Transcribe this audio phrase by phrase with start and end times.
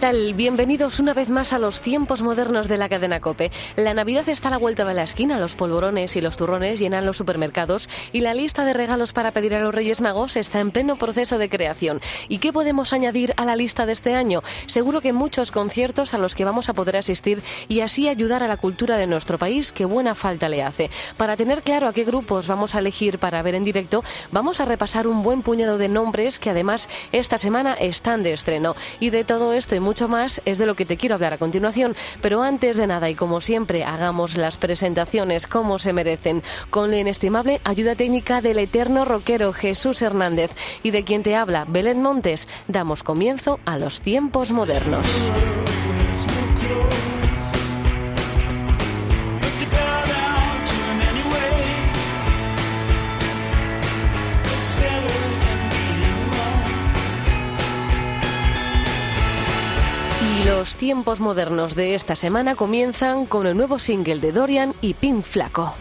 [0.00, 0.32] Tal?
[0.32, 3.52] Bienvenidos una vez más a los tiempos modernos de la cadena Cope.
[3.76, 7.04] La Navidad está a la vuelta de la esquina, los polvorones y los turrones llenan
[7.04, 10.70] los supermercados y la lista de regalos para pedir a los Reyes Magos está en
[10.70, 12.00] pleno proceso de creación.
[12.28, 14.42] ¿Y qué podemos añadir a la lista de este año?
[14.64, 18.48] Seguro que muchos conciertos a los que vamos a poder asistir y así ayudar a
[18.48, 20.90] la cultura de nuestro país que buena falta le hace.
[21.18, 24.64] Para tener claro a qué grupos vamos a elegir para ver en directo, vamos a
[24.64, 28.74] repasar un buen puñado de nombres que además esta semana están de estreno.
[28.98, 31.96] Y de todo esto mucho más es de lo que te quiero hablar a continuación.
[32.22, 36.98] Pero antes de nada y como siempre, hagamos las presentaciones como se merecen, con la
[36.98, 40.52] inestimable ayuda técnica del eterno rockero Jesús Hernández
[40.84, 45.08] y de quien te habla Belén Montes, damos comienzo a los tiempos modernos.
[60.70, 65.24] Los tiempos modernos de esta semana comienzan con el nuevo single de Dorian y Pin
[65.24, 65.74] Flaco.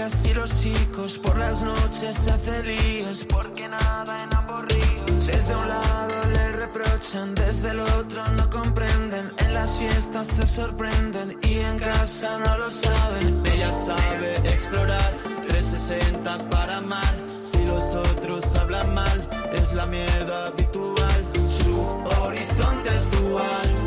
[0.00, 1.18] Chicas y los chicos.
[1.18, 5.26] Por las noches se hace líos porque nada en ambos ríos.
[5.26, 9.24] Desde un lado le reprochan, desde el otro no comprenden.
[9.38, 13.42] En las fiestas se sorprenden y en casa no lo saben.
[13.46, 15.12] Ella sabe explorar
[15.48, 17.14] 360 para amar.
[17.28, 21.24] Si los otros hablan mal, es la mierda habitual.
[21.62, 21.80] Su
[22.22, 23.79] horizonte es dual.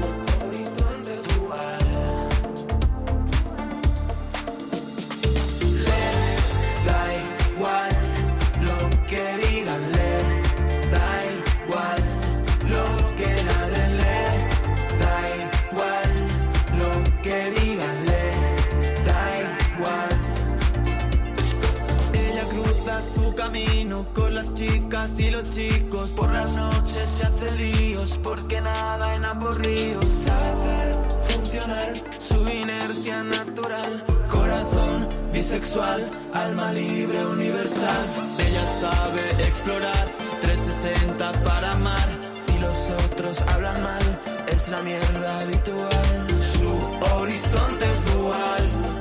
[25.04, 26.12] Chicas y los chicos.
[26.12, 30.06] Por las noches se hace líos porque nada en ambos ríos.
[30.06, 30.94] Sabe
[31.30, 34.04] funcionar su inercia natural.
[34.30, 38.06] Corazón bisexual, alma libre universal.
[38.40, 40.08] Ella sabe explorar
[40.42, 42.10] 360 para amar.
[42.46, 46.28] Si los otros hablan mal, es la mierda habitual.
[46.40, 46.70] Su
[47.16, 48.93] horizonte es dual.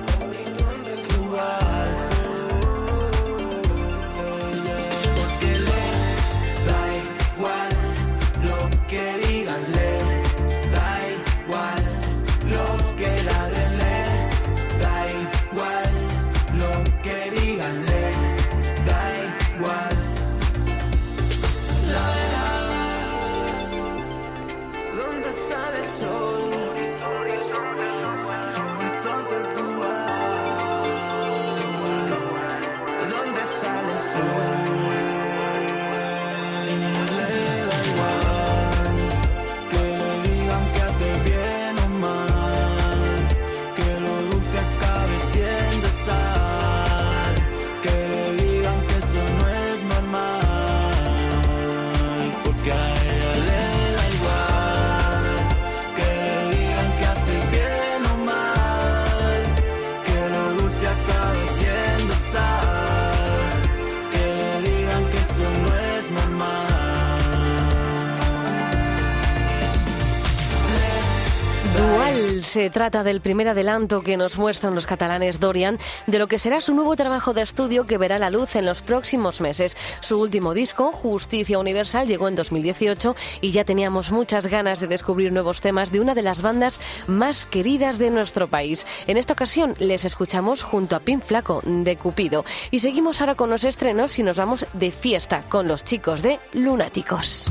[72.52, 76.60] Se trata del primer adelanto que nos muestran los catalanes Dorian de lo que será
[76.60, 79.74] su nuevo trabajo de estudio que verá la luz en los próximos meses.
[80.00, 85.32] Su último disco, Justicia Universal, llegó en 2018 y ya teníamos muchas ganas de descubrir
[85.32, 88.86] nuevos temas de una de las bandas más queridas de nuestro país.
[89.06, 93.48] En esta ocasión les escuchamos junto a Pin Flaco de Cupido y seguimos ahora con
[93.48, 97.50] los estrenos y nos vamos de fiesta con los chicos de Lunáticos.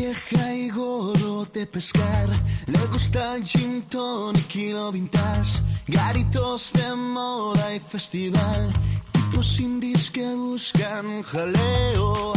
[0.00, 2.28] Vieja y gorro de pescar.
[2.66, 5.60] Le gusta el gin tonic y lo vintage.
[5.86, 8.72] Garitos de moda y festival
[9.12, 12.32] tipos indies que buscan jaleo.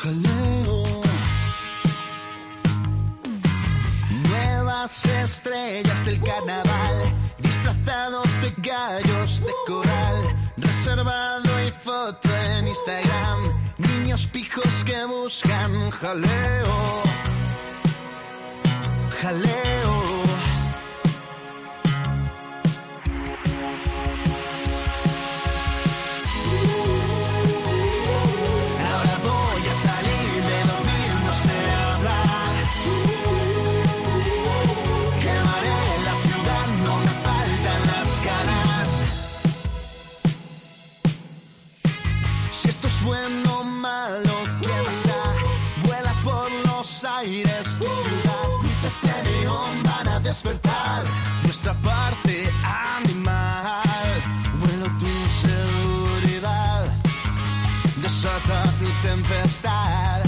[0.00, 0.82] Jaleo.
[4.28, 6.96] Nuevas estrellas del carnaval,
[7.38, 10.18] disfrazados de gallos de coral,
[10.56, 13.40] reservado y foto en Instagram,
[14.20, 17.02] niños pijos que buscan jaleo.
[19.20, 19.99] Jaleo.
[50.30, 51.02] Despertar
[51.42, 52.48] nuestra parte
[52.94, 54.22] animal.
[54.60, 55.12] Vuelo tu
[55.44, 56.84] seguridad
[57.96, 60.20] desata tu tempestad.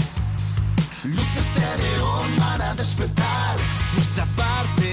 [1.05, 3.55] Luces de neón van a despertar
[3.95, 4.89] nuestra parte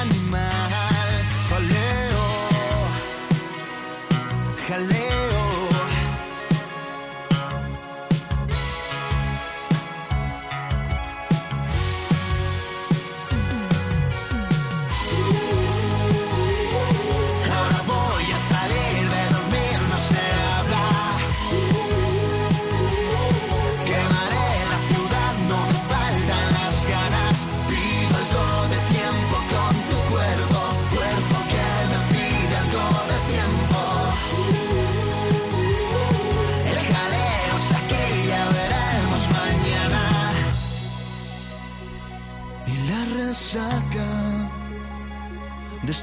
[0.00, 1.12] animal.
[1.50, 2.26] Jaleo,
[4.66, 5.35] jaleo.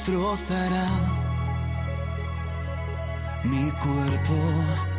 [0.04, 0.88] Destrozará
[3.46, 4.93] mi cuerpo.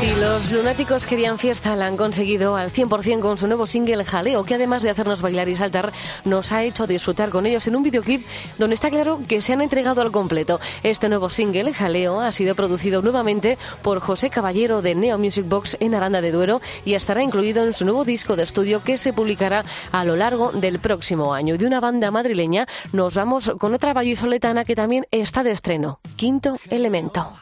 [0.00, 4.44] Si los lunáticos querían fiesta, la han conseguido al 100% con su nuevo single Jaleo,
[4.44, 5.92] que además de hacernos bailar y saltar,
[6.24, 8.26] nos ha hecho disfrutar con ellos en un videoclip
[8.56, 10.58] donde está claro que se han entregado al completo.
[10.82, 15.76] Este nuevo single, Jaleo, ha sido producido nuevamente por José Caballero de Neo Music Box
[15.80, 19.12] en Aranda de Duero y estará incluido en su nuevo disco de estudio que se
[19.12, 21.58] publicará a lo largo del próximo año.
[21.58, 26.56] De una banda madrileña nos vamos con otra vallisoletana que también está de estreno, Quinto
[26.70, 27.34] Elemento.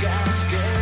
[0.00, 0.75] gasket.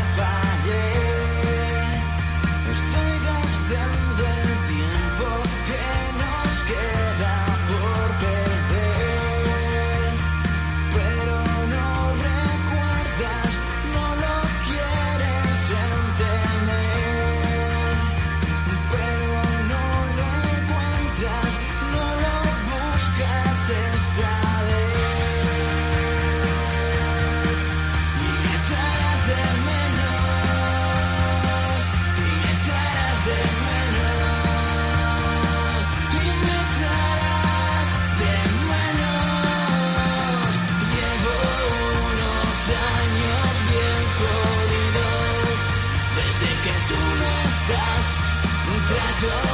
[49.27, 49.54] done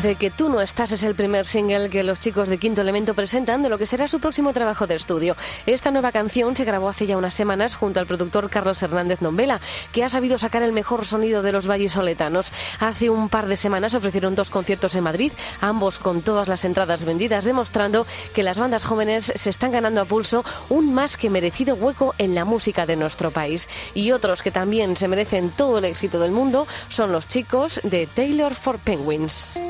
[0.00, 3.12] Desde que tú no estás es el primer single que los chicos de Quinto Elemento
[3.12, 5.36] presentan de lo que será su próximo trabajo de estudio.
[5.66, 9.60] Esta nueva canción se grabó hace ya unas semanas junto al productor Carlos Hernández Nombela,
[9.92, 12.50] que ha sabido sacar el mejor sonido de los valles soletanos.
[12.78, 17.04] Hace un par de semanas ofrecieron dos conciertos en Madrid, ambos con todas las entradas
[17.04, 21.74] vendidas, demostrando que las bandas jóvenes se están ganando a pulso un más que merecido
[21.74, 23.68] hueco en la música de nuestro país.
[23.92, 28.06] Y otros que también se merecen todo el éxito del mundo son los chicos de
[28.06, 29.60] Taylor for Penguins.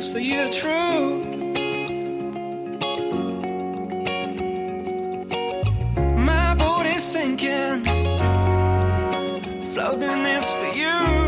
[0.00, 1.24] Feelings for you true.
[6.16, 7.84] My body's sinking,
[9.64, 11.19] floating is for you.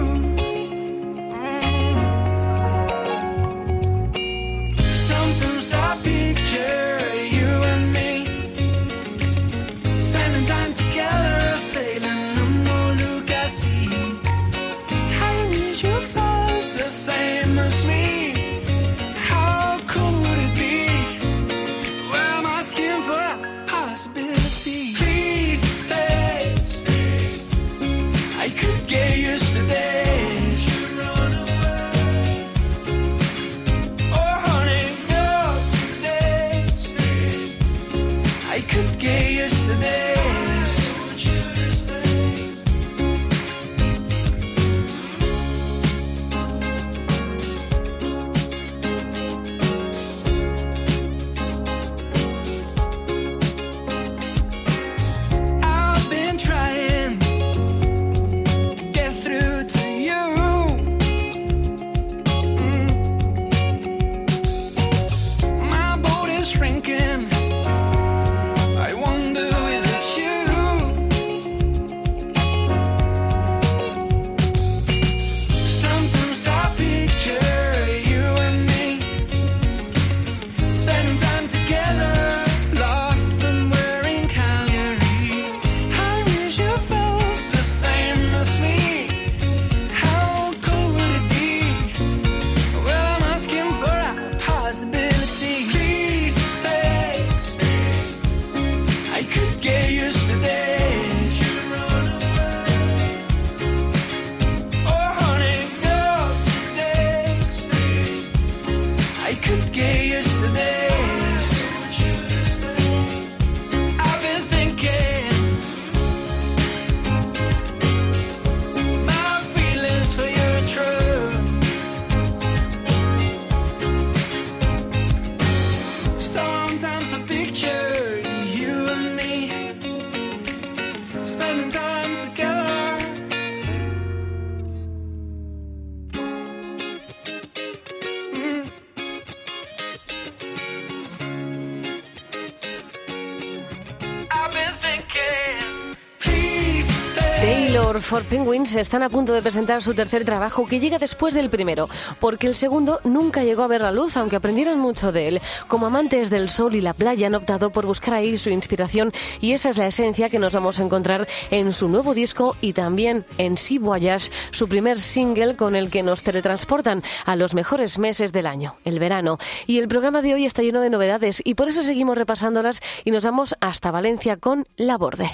[148.12, 151.88] For Penguins están a punto de presentar su tercer trabajo que llega después del primero,
[152.21, 155.40] porque el segundo nunca llegó a ver la luz, aunque aprendieron mucho de él.
[155.66, 159.52] Como amantes del sol y la playa han optado por buscar ahí su inspiración y
[159.52, 163.25] esa es la esencia que nos vamos a encontrar en su nuevo disco y también
[163.38, 168.31] en Sea Voyage, su primer single con el que nos teletransportan a los mejores meses
[168.31, 169.38] del año, el verano.
[169.66, 173.11] Y el programa de hoy está lleno de novedades y por eso seguimos repasándolas y
[173.11, 175.31] nos vamos hasta Valencia con La Borde.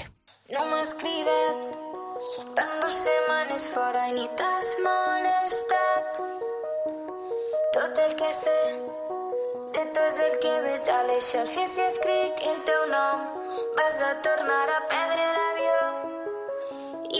[2.59, 6.17] Tant dues setmanes fora i ni t'has molestat.
[7.75, 8.57] Tot el que sé
[9.77, 13.23] de tu és el que veig a les xarxes si escric el teu nom.
[13.79, 15.79] Vas a tornar a perdre l'avió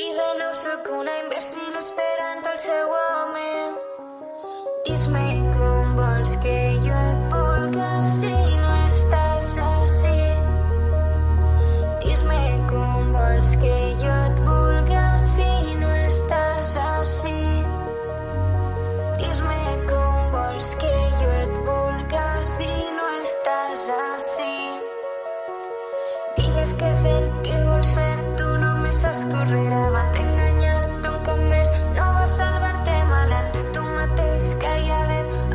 [0.04, 3.69] i de nou sóc una imbècil esperant el seu home.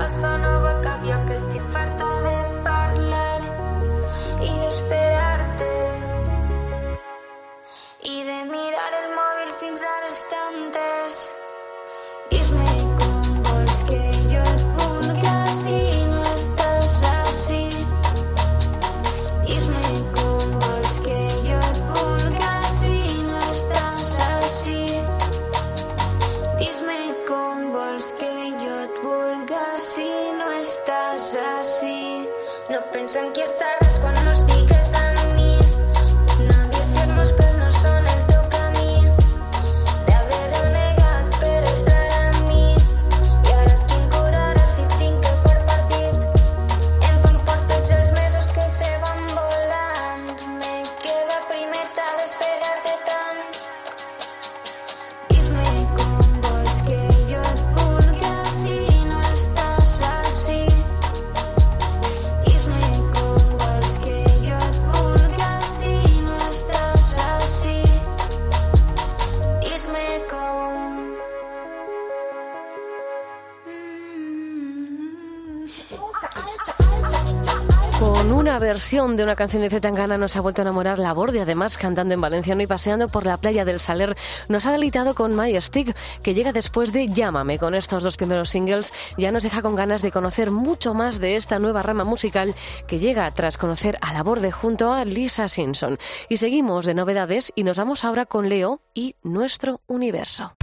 [0.05, 0.63] a son of
[78.85, 82.12] versión de una canción de Zetangana nos ha vuelto a enamorar la Borde, además cantando
[82.12, 84.14] en valenciano y paseando por la playa del Saler.
[84.49, 87.59] Nos ha deleitado con My Stick, que llega después de Llámame.
[87.59, 91.37] Con estos dos primeros singles ya nos deja con ganas de conocer mucho más de
[91.37, 92.55] esta nueva rama musical
[92.87, 95.97] que llega tras conocer a la Borde junto a Lisa Simpson.
[96.29, 100.55] Y seguimos de novedades y nos vamos ahora con Leo y nuestro universo.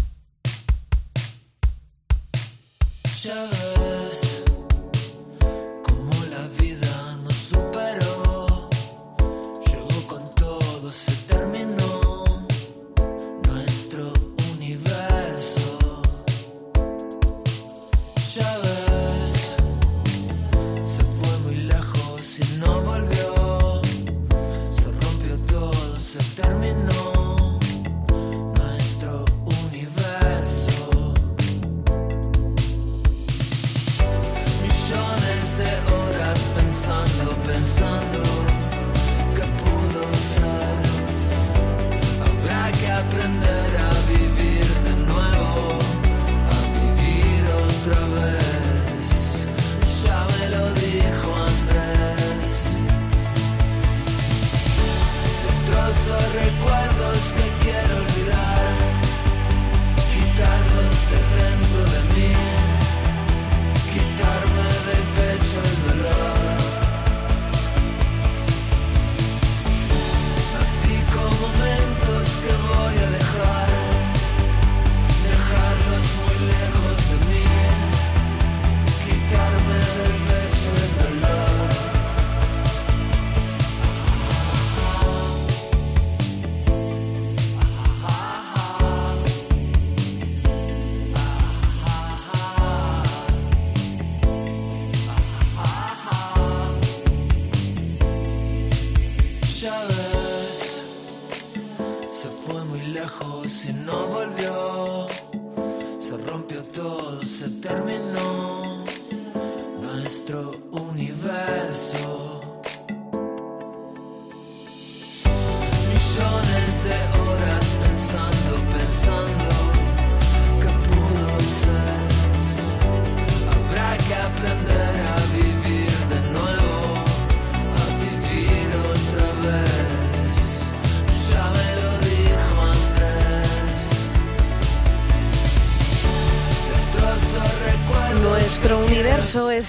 [107.42, 108.21] Se terminó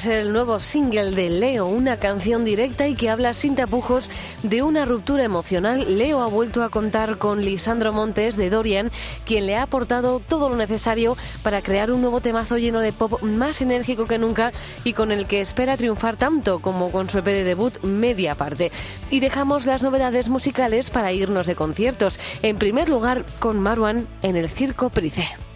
[0.03, 4.11] es el nuevo single de Leo, una canción directa y que habla sin tapujos
[4.43, 5.97] de una ruptura emocional.
[5.97, 8.91] Leo ha vuelto a contar con Lisandro Montes de Dorian,
[9.25, 13.23] quien le ha aportado todo lo necesario para crear un nuevo temazo lleno de pop
[13.23, 17.27] más enérgico que nunca y con el que espera triunfar tanto como con su EP
[17.27, 18.73] de debut Media Parte.
[19.11, 22.19] Y dejamos las novedades musicales para irnos de conciertos.
[22.43, 25.52] En primer lugar, con Marwan en el Circo Price.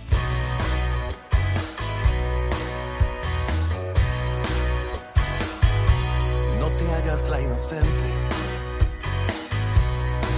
[7.17, 8.09] La inocente.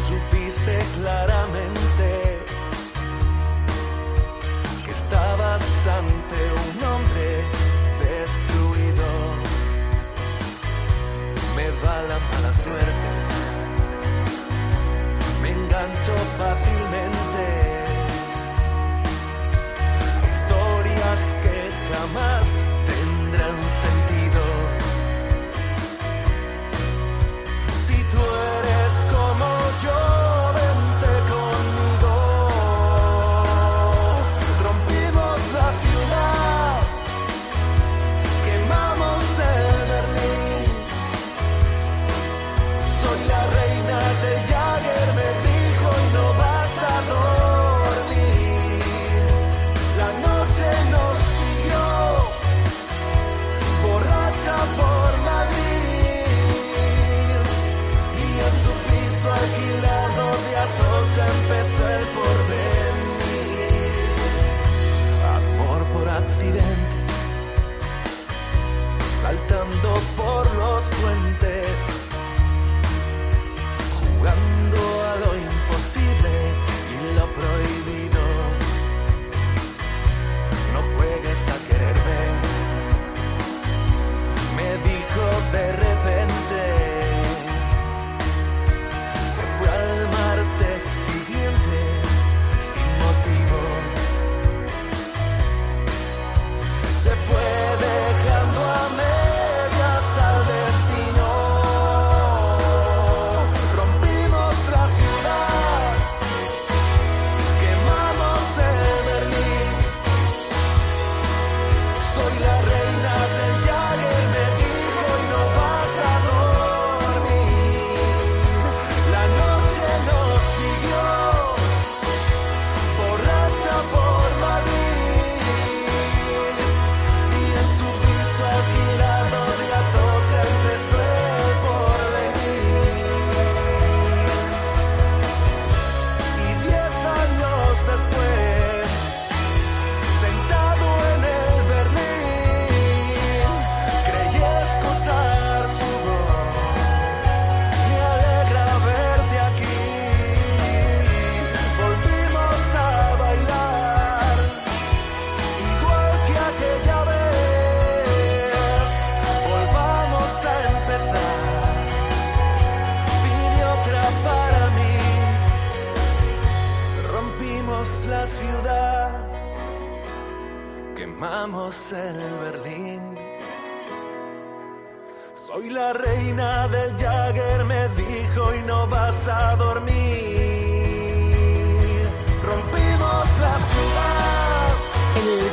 [0.07, 2.39] Supiste claramente
[4.85, 7.45] que estabas ante un hombre
[8.01, 9.07] destruido.
[11.57, 13.09] Me va la mala suerte.
[15.43, 16.68] Me engancho fácilmente.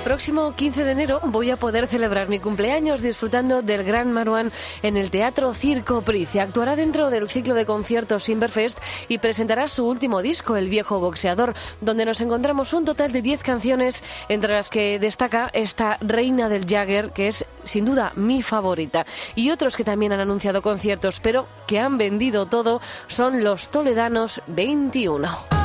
[0.05, 4.51] próximo 15 de enero voy a poder celebrar mi cumpleaños disfrutando del Gran Maruán
[4.83, 6.39] en el Teatro Circo Price.
[6.39, 11.55] Actuará dentro del ciclo de conciertos Inverfest y presentará su último disco, El Viejo Boxeador,
[11.81, 16.67] donde nos encontramos un total de 10 canciones, entre las que destaca esta Reina del
[16.67, 19.07] Jagger, que es sin duda mi favorita.
[19.33, 24.39] Y otros que también han anunciado conciertos, pero que han vendido todo, son los Toledanos
[24.45, 25.64] 21.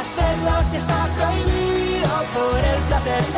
[0.00, 3.29] Hacer si está prohibido por el placer.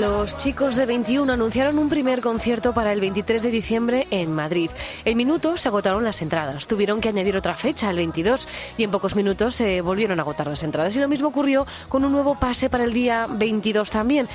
[0.00, 4.70] Los chicos de 21 anunciaron un primer concierto para el 23 de diciembre en Madrid.
[5.04, 6.66] En minutos se agotaron las entradas.
[6.66, 10.46] Tuvieron que añadir otra fecha, el 22, y en pocos minutos se volvieron a agotar
[10.46, 10.96] las entradas.
[10.96, 14.26] Y lo mismo ocurrió con un nuevo pase para el día 22 también.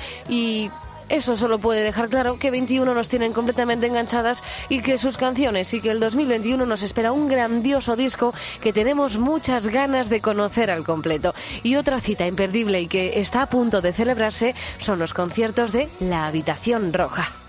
[1.08, 5.72] Eso solo puede dejar claro que 21 nos tienen completamente enganchadas y que sus canciones
[5.74, 10.70] y que el 2021 nos espera un grandioso disco que tenemos muchas ganas de conocer
[10.70, 11.34] al completo.
[11.62, 15.88] Y otra cita imperdible y que está a punto de celebrarse son los conciertos de
[16.00, 17.43] La Habitación Roja.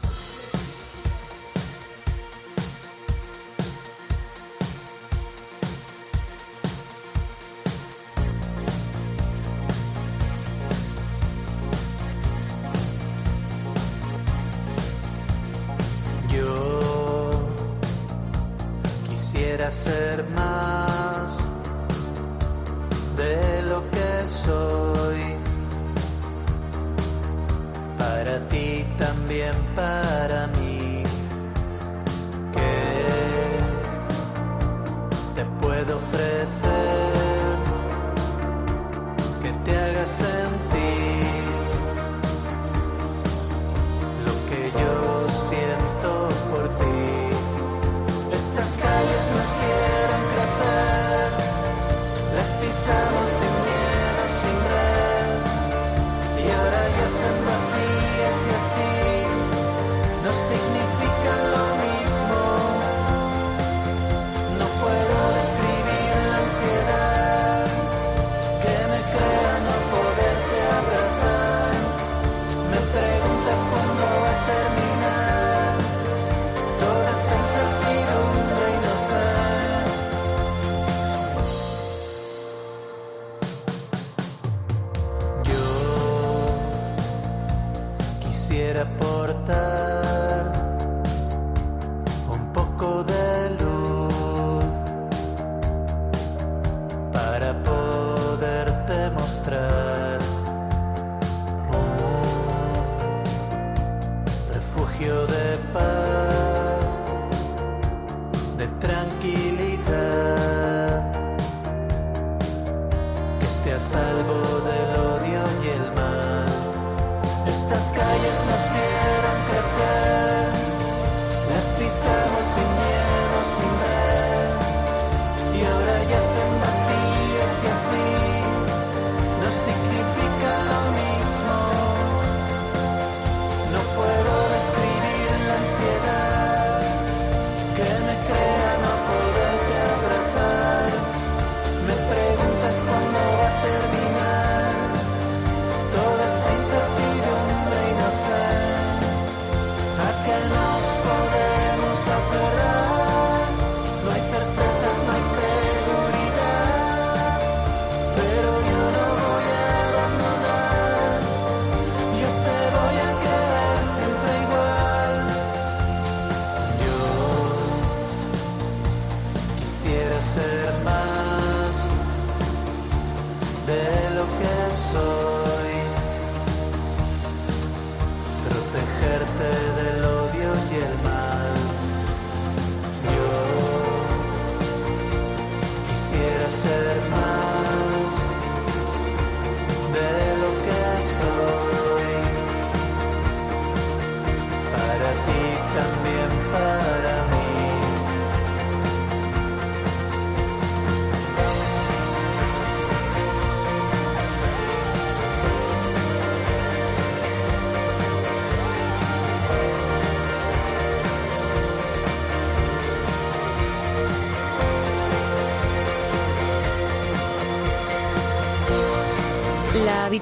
[108.57, 109.54] De tranquilidad,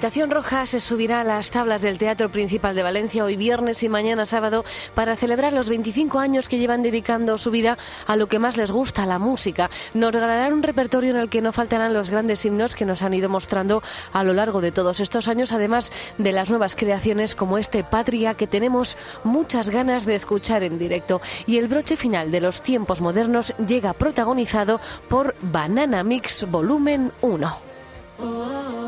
[0.03, 3.87] habitación roja se subirá a las tablas del Teatro Principal de Valencia hoy viernes y
[3.87, 8.37] mañana sábado para celebrar los 25 años que llevan dedicando su vida a lo que
[8.37, 9.69] más les gusta, la música.
[9.93, 13.13] Nos regalarán un repertorio en el que no faltarán los grandes himnos que nos han
[13.13, 17.57] ido mostrando a lo largo de todos estos años, además de las nuevas creaciones como
[17.57, 21.21] este Patria que tenemos muchas ganas de escuchar en directo.
[21.47, 28.82] Y el broche final de los tiempos modernos llega protagonizado por Banana Mix Volumen 1.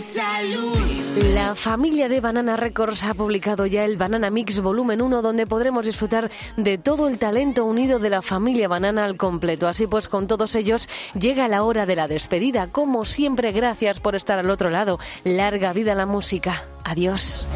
[0.00, 0.76] salud.
[1.34, 5.86] La familia de Banana Records ha publicado ya el Banana Mix Volumen 1 donde podremos
[5.86, 9.68] disfrutar de todo el talento unido de la familia Banana al completo.
[9.68, 12.68] Así pues, con todos ellos llega la hora de la despedida.
[12.68, 14.98] Como siempre, gracias por estar al otro lado.
[15.24, 16.64] Larga vida la música.
[16.84, 17.46] Adiós.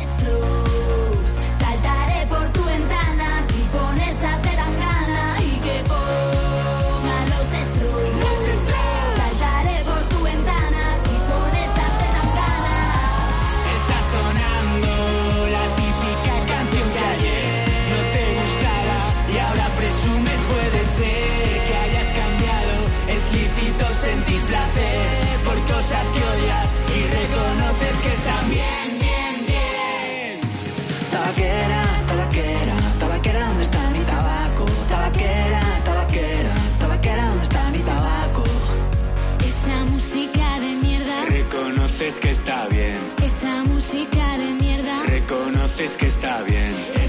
[45.97, 47.00] que está bien.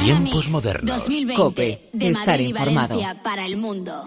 [0.00, 0.96] Tiempos modernos.
[0.96, 1.90] 2020, Cope.
[1.92, 2.98] De estar informado.
[3.22, 4.04] Para el mundo.